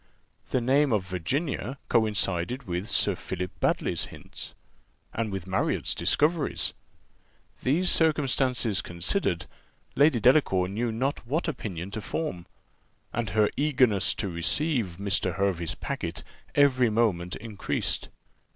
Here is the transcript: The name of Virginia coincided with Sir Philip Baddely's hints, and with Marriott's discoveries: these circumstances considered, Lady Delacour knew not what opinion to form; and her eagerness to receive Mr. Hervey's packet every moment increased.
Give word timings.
The 0.49 0.61
name 0.61 0.91
of 0.91 1.05
Virginia 1.05 1.77
coincided 1.87 2.63
with 2.63 2.87
Sir 2.89 3.13
Philip 3.15 3.51
Baddely's 3.59 4.05
hints, 4.05 4.55
and 5.13 5.31
with 5.31 5.45
Marriott's 5.45 5.93
discoveries: 5.93 6.73
these 7.61 7.91
circumstances 7.91 8.81
considered, 8.81 9.45
Lady 9.95 10.19
Delacour 10.19 10.67
knew 10.69 10.91
not 10.91 11.27
what 11.27 11.47
opinion 11.47 11.91
to 11.91 12.01
form; 12.01 12.47
and 13.13 13.29
her 13.29 13.47
eagerness 13.55 14.15
to 14.15 14.27
receive 14.27 14.97
Mr. 14.99 15.35
Hervey's 15.35 15.75
packet 15.75 16.23
every 16.55 16.89
moment 16.89 17.35
increased. 17.35 18.09